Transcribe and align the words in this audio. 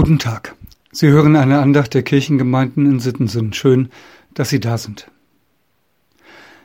Guten 0.00 0.20
Tag. 0.20 0.54
Sie 0.92 1.08
hören 1.08 1.34
eine 1.34 1.58
Andacht 1.58 1.92
der 1.92 2.04
Kirchengemeinden 2.04 2.86
in 2.86 3.00
Sittensen. 3.00 3.52
Schön, 3.52 3.88
dass 4.32 4.48
Sie 4.48 4.60
da 4.60 4.78
sind. 4.78 5.10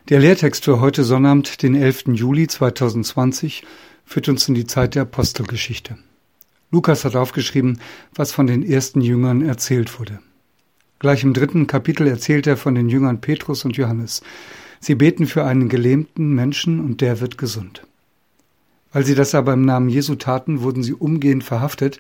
Der 0.10 0.20
Lehrtext 0.20 0.66
für 0.66 0.80
heute 0.80 1.04
Sonnabend, 1.04 1.64
den 1.64 1.74
11. 1.74 2.10
Juli 2.10 2.46
2020, 2.46 3.64
führt 4.06 4.30
uns 4.30 4.48
in 4.48 4.54
die 4.54 4.68
Zeit 4.68 4.94
der 4.94 5.02
Apostelgeschichte. 5.02 5.98
Lukas 6.70 7.06
hat 7.06 7.16
aufgeschrieben, 7.16 7.80
was 8.14 8.32
von 8.32 8.46
den 8.46 8.62
ersten 8.62 9.02
Jüngern 9.02 9.42
erzählt 9.42 10.00
wurde. 10.00 10.20
Gleich 11.00 11.24
im 11.24 11.34
dritten 11.34 11.66
Kapitel 11.66 12.06
erzählt 12.06 12.46
er 12.46 12.56
von 12.56 12.76
den 12.76 12.88
Jüngern 12.88 13.20
Petrus 13.20 13.66
und 13.66 13.76
Johannes. 13.78 14.22
Sie 14.80 14.94
beten 14.94 15.26
für 15.26 15.44
einen 15.44 15.70
gelähmten 15.70 16.36
Menschen 16.36 16.80
und 16.80 17.02
der 17.02 17.20
wird 17.20 17.40
gesund. 17.40 17.82
Weil 18.92 19.08
sie 19.08 19.16
das 19.16 19.34
aber 19.34 19.54
im 19.54 19.66
Namen 19.66 19.90
Jesu 19.90 20.14
taten, 20.14 20.62
wurden 20.62 20.84
sie 20.84 20.94
umgehend 20.94 21.44
verhaftet 21.44 22.00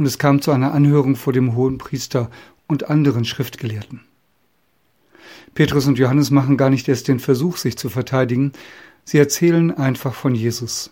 und 0.00 0.06
es 0.06 0.18
kam 0.18 0.40
zu 0.40 0.50
einer 0.50 0.72
Anhörung 0.72 1.14
vor 1.14 1.34
dem 1.34 1.54
hohen 1.54 1.76
Priester 1.76 2.30
und 2.66 2.88
anderen 2.88 3.26
Schriftgelehrten. 3.26 4.00
Petrus 5.52 5.86
und 5.86 5.98
Johannes 5.98 6.30
machen 6.30 6.56
gar 6.56 6.70
nicht 6.70 6.88
erst 6.88 7.06
den 7.06 7.20
Versuch, 7.20 7.58
sich 7.58 7.76
zu 7.76 7.90
verteidigen, 7.90 8.52
sie 9.04 9.18
erzählen 9.18 9.70
einfach 9.70 10.14
von 10.14 10.34
Jesus. 10.34 10.90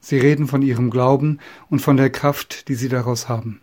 Sie 0.00 0.18
reden 0.18 0.46
von 0.46 0.60
ihrem 0.60 0.90
Glauben 0.90 1.38
und 1.70 1.78
von 1.78 1.96
der 1.96 2.10
Kraft, 2.10 2.68
die 2.68 2.74
sie 2.74 2.90
daraus 2.90 3.30
haben. 3.30 3.62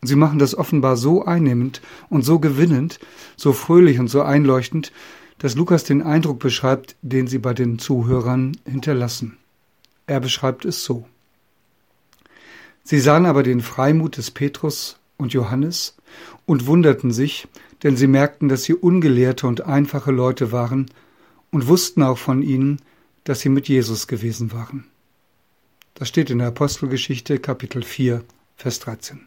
Sie 0.00 0.16
machen 0.16 0.38
das 0.38 0.54
offenbar 0.54 0.96
so 0.96 1.26
einnehmend 1.26 1.82
und 2.08 2.22
so 2.22 2.38
gewinnend, 2.38 3.00
so 3.36 3.52
fröhlich 3.52 3.98
und 3.98 4.08
so 4.08 4.22
einleuchtend, 4.22 4.90
dass 5.36 5.54
Lukas 5.54 5.84
den 5.84 6.00
Eindruck 6.00 6.38
beschreibt, 6.38 6.96
den 7.02 7.26
sie 7.26 7.40
bei 7.40 7.52
den 7.52 7.78
Zuhörern 7.78 8.56
hinterlassen. 8.64 9.36
Er 10.06 10.20
beschreibt 10.20 10.64
es 10.64 10.82
so. 10.82 11.04
Sie 12.84 13.00
sahen 13.00 13.24
aber 13.24 13.42
den 13.42 13.62
Freimut 13.62 14.18
des 14.18 14.30
Petrus 14.30 14.98
und 15.16 15.32
Johannes 15.32 15.96
und 16.44 16.66
wunderten 16.66 17.10
sich, 17.10 17.48
denn 17.82 17.96
sie 17.96 18.06
merkten, 18.06 18.48
dass 18.48 18.64
sie 18.64 18.74
ungelehrte 18.74 19.46
und 19.46 19.62
einfache 19.62 20.12
Leute 20.12 20.52
waren 20.52 20.90
und 21.50 21.66
wussten 21.66 22.02
auch 22.02 22.18
von 22.18 22.42
ihnen, 22.42 22.80
dass 23.24 23.40
sie 23.40 23.48
mit 23.48 23.68
Jesus 23.68 24.06
gewesen 24.06 24.52
waren. 24.52 24.84
Das 25.94 26.08
steht 26.08 26.28
in 26.28 26.38
der 26.38 26.48
Apostelgeschichte 26.48 27.38
Kapitel 27.38 27.82
4, 27.82 28.22
Vers 28.56 28.80
13. 28.80 29.20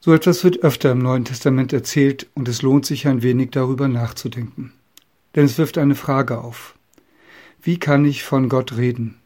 So 0.00 0.14
etwas 0.14 0.44
wird 0.44 0.62
öfter 0.62 0.92
im 0.92 0.98
Neuen 0.98 1.24
Testament 1.24 1.72
erzählt 1.72 2.26
und 2.34 2.48
es 2.48 2.62
lohnt 2.62 2.86
sich 2.86 3.06
ein 3.06 3.22
wenig 3.22 3.50
darüber 3.50 3.88
nachzudenken. 3.88 4.72
Denn 5.34 5.44
es 5.44 5.58
wirft 5.58 5.76
eine 5.76 5.94
Frage 5.94 6.38
auf. 6.38 6.74
Wie 7.60 7.78
kann 7.78 8.04
ich 8.04 8.22
von 8.22 8.48
Gott 8.48 8.76
reden? 8.76 9.16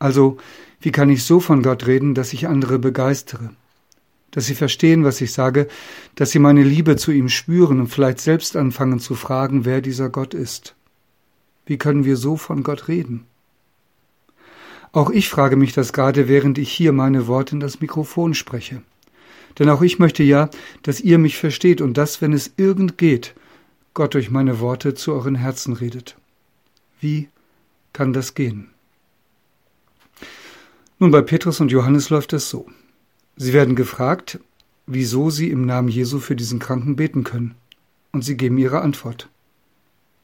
Also, 0.00 0.38
wie 0.80 0.90
kann 0.90 1.10
ich 1.10 1.22
so 1.22 1.38
von 1.40 1.62
Gott 1.62 1.86
reden, 1.86 2.14
dass 2.14 2.32
ich 2.32 2.48
andere 2.48 2.78
begeistere? 2.78 3.50
Dass 4.30 4.46
sie 4.46 4.54
verstehen, 4.54 5.04
was 5.04 5.20
ich 5.20 5.32
sage, 5.32 5.68
dass 6.14 6.30
sie 6.30 6.38
meine 6.38 6.62
Liebe 6.62 6.96
zu 6.96 7.12
ihm 7.12 7.28
spüren 7.28 7.80
und 7.80 7.88
vielleicht 7.88 8.20
selbst 8.20 8.56
anfangen 8.56 8.98
zu 8.98 9.14
fragen, 9.14 9.64
wer 9.64 9.82
dieser 9.82 10.08
Gott 10.08 10.32
ist. 10.32 10.74
Wie 11.66 11.76
können 11.76 12.04
wir 12.04 12.16
so 12.16 12.36
von 12.36 12.62
Gott 12.62 12.88
reden? 12.88 13.26
Auch 14.92 15.10
ich 15.10 15.28
frage 15.28 15.56
mich 15.56 15.74
das 15.74 15.92
gerade, 15.92 16.28
während 16.28 16.56
ich 16.56 16.72
hier 16.72 16.92
meine 16.92 17.26
Worte 17.26 17.54
in 17.54 17.60
das 17.60 17.80
Mikrofon 17.80 18.32
spreche. 18.34 18.82
Denn 19.58 19.68
auch 19.68 19.82
ich 19.82 19.98
möchte 19.98 20.22
ja, 20.22 20.48
dass 20.82 21.00
ihr 21.00 21.18
mich 21.18 21.36
versteht 21.36 21.82
und 21.82 21.98
dass, 21.98 22.22
wenn 22.22 22.32
es 22.32 22.52
irgend 22.56 22.96
geht, 22.96 23.34
Gott 23.92 24.14
durch 24.14 24.30
meine 24.30 24.60
Worte 24.60 24.94
zu 24.94 25.12
euren 25.12 25.34
Herzen 25.34 25.74
redet. 25.74 26.16
Wie 27.00 27.28
kann 27.92 28.12
das 28.12 28.34
gehen? 28.34 28.70
Nun, 31.02 31.12
bei 31.12 31.22
Petrus 31.22 31.60
und 31.60 31.72
Johannes 31.72 32.10
läuft 32.10 32.34
es 32.34 32.50
so. 32.50 32.66
Sie 33.34 33.54
werden 33.54 33.74
gefragt, 33.74 34.38
wieso 34.86 35.30
sie 35.30 35.48
im 35.48 35.64
Namen 35.64 35.88
Jesu 35.88 36.18
für 36.18 36.36
diesen 36.36 36.58
Kranken 36.58 36.94
beten 36.94 37.24
können. 37.24 37.54
Und 38.12 38.22
sie 38.22 38.36
geben 38.36 38.58
ihre 38.58 38.82
Antwort. 38.82 39.30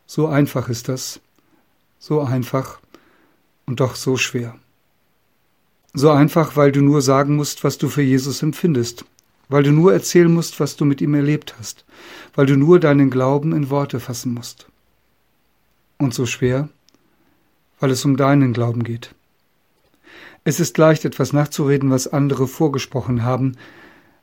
So 0.07 0.27
einfach 0.27 0.69
ist 0.69 0.91
das. 0.91 1.21
So 1.99 2.21
einfach 2.21 2.79
und 3.65 3.81
doch 3.81 3.95
so 3.95 4.19
schwer. 4.19 4.55
So 5.95 6.11
einfach, 6.11 6.57
weil 6.57 6.73
du 6.73 6.83
nur 6.83 7.01
sagen 7.01 7.37
musst, 7.37 7.65
was 7.65 7.79
du 7.79 7.89
für 7.89 8.03
Jesus 8.03 8.43
empfindest, 8.43 9.07
weil 9.49 9.63
du 9.63 9.73
nur 9.73 9.95
erzählen 9.95 10.31
musst, 10.31 10.61
was 10.61 10.77
du 10.77 10.85
mit 10.85 11.01
ihm 11.01 11.15
erlebt 11.15 11.55
hast, 11.59 11.87
weil 12.35 12.45
du 12.45 12.55
nur 12.55 12.81
deinen 12.81 13.09
Glauben 13.09 13.55
in 13.55 13.71
Worte 13.71 13.99
fassen 13.99 14.35
musst. 14.35 14.67
Und 15.97 16.13
so 16.13 16.27
schwer, 16.27 16.69
weil 17.81 17.93
es 17.93 18.05
um 18.05 18.19
deinen 18.19 18.53
Glauben 18.53 18.85
geht. 18.85 19.15
Es 20.49 20.61
ist 20.61 20.79
leicht, 20.79 21.05
etwas 21.05 21.33
nachzureden, 21.33 21.91
was 21.91 22.07
andere 22.07 22.47
vorgesprochen 22.47 23.25
haben, 23.25 23.57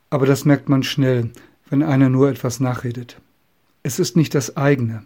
aber 0.08 0.24
das 0.24 0.46
merkt 0.46 0.70
man 0.70 0.82
schnell, 0.82 1.30
wenn 1.68 1.82
einer 1.82 2.08
nur 2.08 2.30
etwas 2.30 2.60
nachredet. 2.60 3.20
Es 3.82 3.98
ist 3.98 4.16
nicht 4.16 4.34
das 4.34 4.56
eigene. 4.56 5.04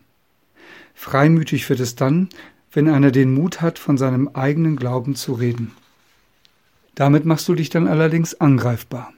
Freimütig 0.95 1.69
wird 1.69 1.81
es 1.81 1.97
dann, 1.97 2.29
wenn 2.71 2.89
einer 2.89 3.11
den 3.11 3.35
Mut 3.35 3.61
hat, 3.61 3.81
von 3.81 3.99
seinem 3.99 4.29
eigenen 4.29 4.77
Glauben 4.77 5.17
zu 5.17 5.33
reden. 5.33 5.73
Damit 6.95 7.25
machst 7.25 7.49
du 7.49 7.57
dich 7.57 7.69
dann 7.69 7.89
allerdings 7.89 8.41
angreifbar. 8.41 9.13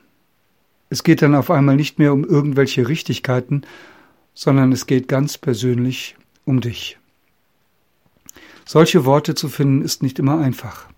Es 0.89 1.03
geht 1.03 1.21
dann 1.21 1.35
auf 1.35 1.51
einmal 1.51 1.77
nicht 1.77 1.99
mehr 1.99 2.15
um 2.15 2.25
irgendwelche 2.25 2.89
Richtigkeiten, 2.89 3.61
sondern 4.33 4.73
es 4.73 4.87
geht 4.87 5.07
ganz 5.07 5.37
persönlich 5.37 6.17
um 6.47 6.63
dich. 6.63 6.99
Solche 8.65 9.05
Worte 9.05 9.35
zu 9.35 9.51
finden 9.51 9.83
ist 9.83 10.03
nicht 10.03 10.19
immer 10.19 10.39
einfach 10.39 10.89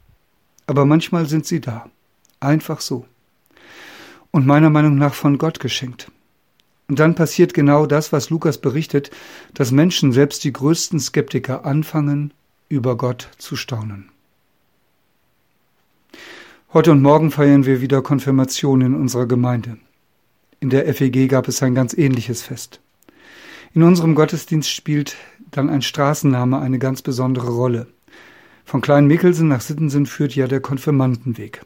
aber 0.67 0.85
manchmal 0.85 1.27
sind 1.27 1.47
sie 1.47 1.61
da. 1.61 1.91
Einfach 2.41 2.81
so. 2.81 3.07
Und 4.31 4.47
meiner 4.47 4.71
Meinung 4.71 4.97
nach 4.97 5.15
von 5.15 5.39
Gott 5.39 5.61
geschenkt. 5.61 6.11
Und 6.89 6.99
dann 6.99 7.15
passiert 7.15 7.55
genau 7.55 7.87
das, 7.87 8.13
was 8.13 8.31
Lukas 8.31 8.59
berichtet, 8.59 9.11
dass 9.55 9.71
Menschen, 9.71 10.13
selbst 10.13 10.45
die 10.45 10.53
größten 10.53 11.01
Skeptiker, 11.01 11.65
anfangen, 11.65 12.33
über 12.69 12.97
Gott 12.97 13.29
zu 13.39 13.57
staunen. 13.57 14.09
Heute 16.73 16.91
und 16.91 17.03
morgen 17.03 17.31
feiern 17.31 17.67
wir 17.67 17.83
wieder 17.83 18.03
Konfirmation 18.03 18.81
in 18.81 18.95
unserer 18.95 19.27
Gemeinde. 19.27 19.77
In 20.59 20.71
der 20.71 20.87
FEG 20.95 21.29
gab 21.29 21.49
es 21.49 21.63
ein 21.63 21.75
ganz 21.75 21.93
ähnliches 21.93 22.43
Fest. 22.43 22.81
In 23.75 23.83
unserem 23.83 24.15
Gottesdienst 24.15 24.71
spielt 24.71 25.17
dann 25.51 25.69
ein 25.69 25.83
Straßenname 25.83 26.59
eine 26.59 26.79
ganz 26.79 27.03
besondere 27.03 27.51
Rolle. 27.51 27.89
Von 28.65 28.81
Klein-Mickelsen 28.81 29.49
nach 29.49 29.61
Sittensen 29.61 30.07
führt 30.07 30.35
ja 30.35 30.47
der 30.47 30.61
Konfirmandenweg. 30.61 31.63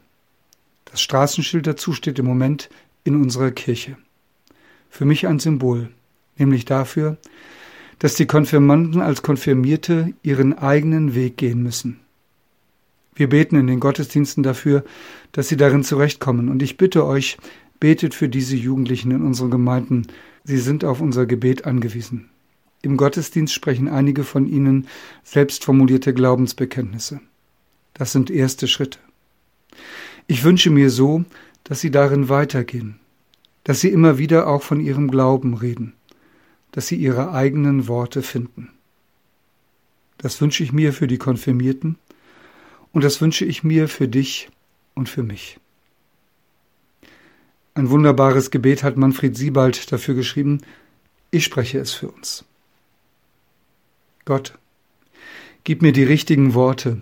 Das 0.85 1.01
Straßenschild 1.01 1.67
dazu 1.67 1.93
steht 1.93 2.19
im 2.19 2.25
Moment 2.25 2.69
in 3.03 3.15
unserer 3.15 3.51
Kirche. 3.51 3.97
Für 4.89 5.05
mich 5.05 5.27
ein 5.27 5.39
Symbol, 5.39 5.89
nämlich 6.37 6.65
dafür, 6.65 7.17
dass 7.99 8.15
die 8.15 8.25
Konfirmanden 8.25 9.01
als 9.01 9.21
Konfirmierte 9.21 10.13
ihren 10.23 10.57
eigenen 10.57 11.15
Weg 11.15 11.37
gehen 11.37 11.63
müssen. 11.63 11.99
Wir 13.15 13.29
beten 13.29 13.55
in 13.55 13.67
den 13.67 13.79
Gottesdiensten 13.79 14.43
dafür, 14.43 14.83
dass 15.31 15.47
sie 15.47 15.57
darin 15.57 15.83
zurechtkommen, 15.83 16.49
und 16.49 16.61
ich 16.61 16.77
bitte 16.77 17.05
euch, 17.05 17.37
betet 17.79 18.13
für 18.13 18.29
diese 18.29 18.55
Jugendlichen 18.55 19.11
in 19.11 19.23
unseren 19.23 19.49
Gemeinden, 19.49 20.07
sie 20.43 20.59
sind 20.59 20.85
auf 20.85 21.01
unser 21.01 21.25
Gebet 21.25 21.65
angewiesen. 21.65 22.29
Im 22.81 22.97
Gottesdienst 22.97 23.53
sprechen 23.53 23.87
einige 23.87 24.23
von 24.23 24.47
ihnen 24.47 24.87
selbst 25.23 25.63
formulierte 25.65 26.13
Glaubensbekenntnisse. 26.13 27.19
Das 27.93 28.11
sind 28.11 28.29
erste 28.29 28.67
Schritte. 28.67 28.99
Ich 30.27 30.43
wünsche 30.43 30.69
mir 30.69 30.89
so, 30.89 31.25
dass 31.63 31.81
sie 31.81 31.91
darin 31.91 32.29
weitergehen, 32.29 32.99
dass 33.63 33.81
sie 33.81 33.89
immer 33.89 34.17
wieder 34.17 34.47
auch 34.47 34.61
von 34.61 34.79
ihrem 34.79 35.09
Glauben 35.09 35.53
reden, 35.53 35.93
dass 36.71 36.87
sie 36.87 36.95
ihre 36.95 37.33
eigenen 37.33 37.87
Worte 37.87 38.21
finden. 38.21 38.69
Das 40.17 40.39
wünsche 40.41 40.63
ich 40.63 40.71
mir 40.71 40.93
für 40.93 41.07
die 41.07 41.17
Konfirmierten 41.17 41.97
und 42.91 43.03
das 43.03 43.21
wünsche 43.21 43.45
ich 43.45 43.63
mir 43.63 43.87
für 43.87 44.07
dich 44.07 44.49
und 44.95 45.09
für 45.09 45.23
mich. 45.23 45.59
Ein 47.73 47.89
wunderbares 47.89 48.49
Gebet 48.49 48.81
hat 48.81 48.97
Manfred 48.97 49.37
Siebald 49.37 49.91
dafür 49.91 50.15
geschrieben, 50.15 50.61
ich 51.29 51.43
spreche 51.43 51.77
es 51.79 51.93
für 51.93 52.09
uns. 52.09 52.46
Gott, 54.27 54.59
gib 55.63 55.81
mir 55.81 55.93
die 55.93 56.03
richtigen 56.03 56.53
Worte, 56.53 57.01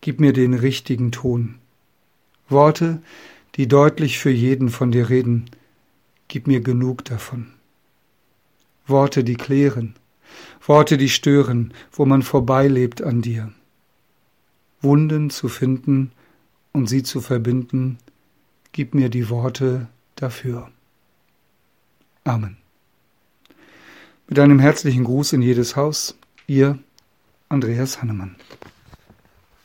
gib 0.00 0.20
mir 0.20 0.32
den 0.32 0.54
richtigen 0.54 1.10
Ton. 1.10 1.56
Worte, 2.48 3.02
die 3.56 3.66
deutlich 3.66 4.20
für 4.20 4.30
jeden 4.30 4.68
von 4.68 4.92
dir 4.92 5.10
reden, 5.10 5.50
gib 6.28 6.46
mir 6.46 6.60
genug 6.60 7.04
davon. 7.06 7.54
Worte, 8.86 9.24
die 9.24 9.34
klären, 9.34 9.96
Worte, 10.64 10.96
die 10.96 11.08
stören, 11.08 11.74
wo 11.90 12.06
man 12.06 12.22
vorbeilebt 12.22 13.02
an 13.02 13.20
dir. 13.20 13.52
Wunden 14.80 15.30
zu 15.30 15.48
finden 15.48 16.12
und 16.70 16.88
sie 16.88 17.02
zu 17.02 17.20
verbinden, 17.20 17.98
gib 18.70 18.94
mir 18.94 19.08
die 19.08 19.28
Worte 19.28 19.88
dafür. 20.14 20.70
Amen. 22.22 22.58
Mit 24.28 24.38
einem 24.38 24.60
herzlichen 24.60 25.02
Gruß 25.02 25.32
in 25.32 25.42
jedes 25.42 25.74
Haus, 25.74 26.16
Ihr 26.46 26.78
Andreas 27.48 28.02
Hannemann. 28.02 28.36